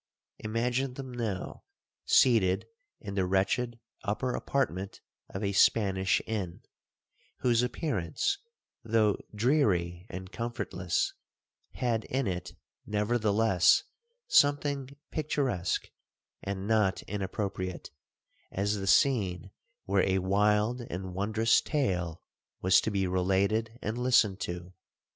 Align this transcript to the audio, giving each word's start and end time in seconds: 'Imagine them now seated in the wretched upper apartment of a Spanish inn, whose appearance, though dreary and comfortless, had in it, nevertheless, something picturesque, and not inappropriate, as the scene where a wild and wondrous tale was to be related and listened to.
'Imagine 0.39 0.95
them 0.95 1.11
now 1.11 1.61
seated 2.05 2.65
in 3.01 3.13
the 3.13 3.27
wretched 3.27 3.79
upper 4.03 4.33
apartment 4.33 4.99
of 5.29 5.43
a 5.43 5.51
Spanish 5.51 6.19
inn, 6.25 6.61
whose 7.41 7.61
appearance, 7.61 8.39
though 8.83 9.15
dreary 9.35 10.07
and 10.09 10.31
comfortless, 10.31 11.13
had 11.73 12.05
in 12.05 12.25
it, 12.25 12.53
nevertheless, 12.83 13.83
something 14.25 14.89
picturesque, 15.11 15.91
and 16.41 16.65
not 16.67 17.03
inappropriate, 17.03 17.91
as 18.51 18.77
the 18.77 18.87
scene 18.87 19.51
where 19.83 20.09
a 20.09 20.17
wild 20.17 20.81
and 20.81 21.13
wondrous 21.13 21.61
tale 21.61 22.23
was 22.59 22.81
to 22.81 22.89
be 22.89 23.05
related 23.05 23.77
and 23.83 23.99
listened 23.99 24.39
to. 24.39 24.73